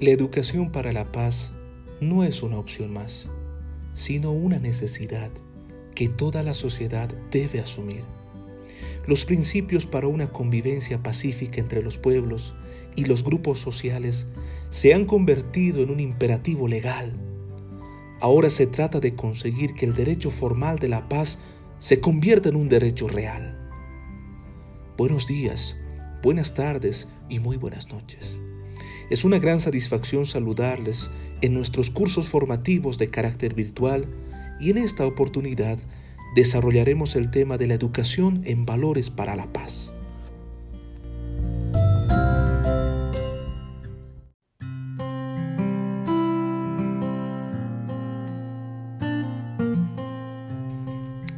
[0.00, 1.52] La educación para la paz
[2.00, 3.28] no es una opción más,
[3.94, 5.28] sino una necesidad
[5.96, 8.02] que toda la sociedad debe asumir.
[9.08, 12.54] Los principios para una convivencia pacífica entre los pueblos
[12.94, 14.28] y los grupos sociales
[14.70, 17.12] se han convertido en un imperativo legal.
[18.20, 21.40] Ahora se trata de conseguir que el derecho formal de la paz
[21.80, 23.68] se convierta en un derecho real.
[24.96, 25.76] Buenos días,
[26.22, 28.38] buenas tardes y muy buenas noches.
[29.10, 34.06] Es una gran satisfacción saludarles en nuestros cursos formativos de carácter virtual
[34.60, 35.78] y en esta oportunidad
[36.34, 39.94] desarrollaremos el tema de la educación en valores para la paz.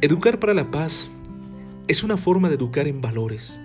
[0.01, 1.09] Educar para la paz
[1.87, 3.59] es una forma de educar en valores.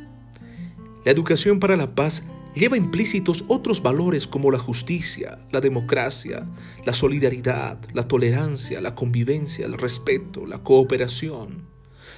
[1.04, 2.24] La educación para la paz
[2.56, 6.48] lleva implícitos otros valores como la justicia, la democracia,
[6.84, 11.68] la solidaridad, la tolerancia, la convivencia, el respeto, la cooperación,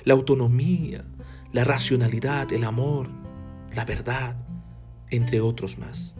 [0.05, 1.05] la autonomía,
[1.53, 3.11] la racionalidad, el amor,
[3.75, 4.36] la verdad,
[5.11, 6.14] entre otros más.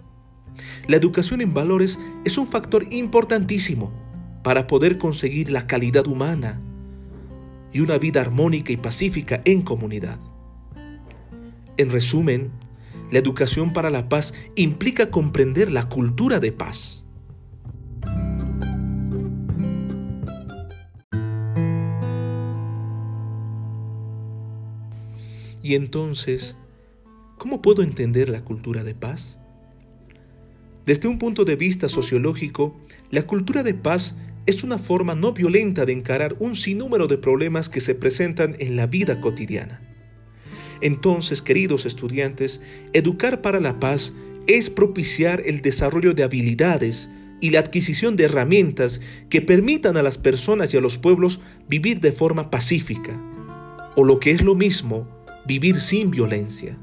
[0.89, 3.93] La educación en valores es un factor importantísimo
[4.43, 6.61] para poder conseguir la calidad humana
[7.73, 10.19] y una vida armónica y pacífica en comunidad.
[11.77, 12.51] En resumen,
[13.11, 17.05] la educación para la paz implica comprender la cultura de paz.
[25.63, 26.57] Y entonces,
[27.37, 29.39] ¿cómo puedo entender la cultura de paz?
[30.87, 32.75] Desde un punto de vista sociológico,
[33.11, 37.69] la cultura de paz es una forma no violenta de encarar un sinnúmero de problemas
[37.69, 39.88] que se presentan en la vida cotidiana.
[40.81, 42.61] Entonces, queridos estudiantes,
[42.93, 44.13] educar para la paz
[44.47, 50.19] es propiciar el desarrollo de habilidades y la adquisición de herramientas que permitan a las
[50.19, 53.21] personas y a los pueblos vivir de forma pacífica,
[53.95, 55.09] o lo que es lo mismo,
[55.47, 56.79] vivir sin violencia.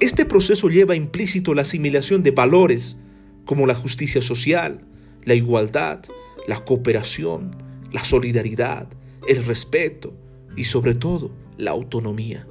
[0.00, 2.96] Este proceso lleva implícito la asimilación de valores
[3.44, 4.86] como la justicia social,
[5.24, 6.04] la igualdad,
[6.46, 7.56] la cooperación,
[7.92, 8.88] la solidaridad,
[9.26, 10.14] el respeto
[10.56, 12.46] y sobre todo la autonomía.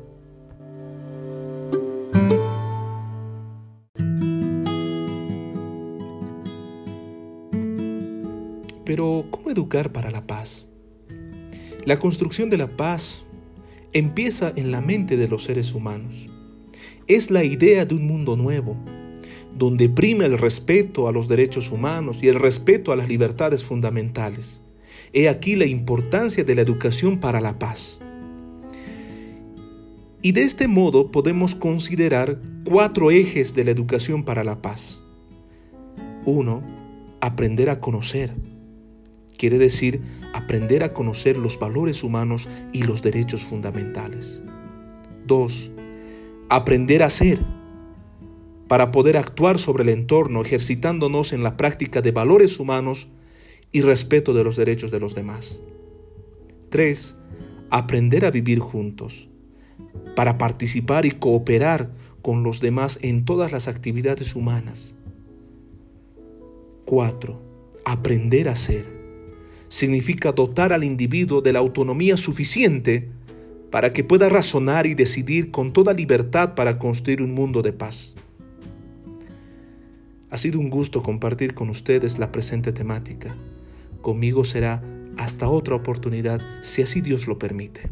[8.88, 10.66] Pero, ¿cómo educar para la paz?
[11.84, 13.26] La construcción de la paz
[13.92, 16.30] empieza en la mente de los seres humanos.
[17.06, 18.78] Es la idea de un mundo nuevo,
[19.58, 24.62] donde prima el respeto a los derechos humanos y el respeto a las libertades fundamentales.
[25.12, 28.00] He aquí la importancia de la educación para la paz.
[30.22, 35.02] Y de este modo podemos considerar cuatro ejes de la educación para la paz.
[36.24, 36.64] Uno,
[37.20, 38.47] aprender a conocer.
[39.38, 40.02] Quiere decir
[40.34, 44.42] aprender a conocer los valores humanos y los derechos fundamentales.
[45.26, 45.72] 2.
[46.50, 47.40] Aprender a ser
[48.68, 53.08] para poder actuar sobre el entorno ejercitándonos en la práctica de valores humanos
[53.72, 55.60] y respeto de los derechos de los demás.
[56.70, 57.16] 3.
[57.70, 59.30] Aprender a vivir juntos
[60.16, 64.96] para participar y cooperar con los demás en todas las actividades humanas.
[66.86, 67.42] 4.
[67.86, 68.97] Aprender a ser
[69.70, 73.10] significa dotar al individuo de la autonomía suficiente
[73.72, 78.14] para que pueda razonar y decidir con toda libertad para construir un mundo de paz.
[80.30, 83.36] Ha sido un gusto compartir con ustedes la presente temática.
[84.02, 84.84] Conmigo será
[85.18, 87.90] hasta otra oportunidad, si así Dios lo permite.